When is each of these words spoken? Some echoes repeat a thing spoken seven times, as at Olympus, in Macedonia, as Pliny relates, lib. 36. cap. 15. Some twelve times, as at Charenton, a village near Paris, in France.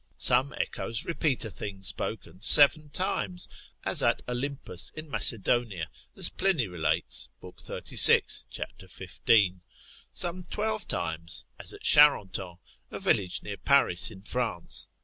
Some 0.17 0.51
echoes 0.57 1.05
repeat 1.05 1.45
a 1.45 1.51
thing 1.51 1.83
spoken 1.83 2.41
seven 2.41 2.89
times, 2.89 3.47
as 3.85 4.01
at 4.01 4.23
Olympus, 4.27 4.91
in 4.95 5.07
Macedonia, 5.11 5.91
as 6.15 6.27
Pliny 6.27 6.65
relates, 6.65 7.29
lib. 7.39 7.57
36. 7.59 8.47
cap. 8.51 8.71
15. 8.81 9.61
Some 10.11 10.43
twelve 10.45 10.87
times, 10.87 11.45
as 11.59 11.71
at 11.71 11.83
Charenton, 11.83 12.57
a 12.89 12.99
village 12.99 13.43
near 13.43 13.57
Paris, 13.57 14.09
in 14.09 14.23
France. 14.23 14.87